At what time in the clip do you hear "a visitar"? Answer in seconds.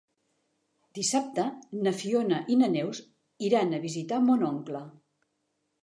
3.81-4.23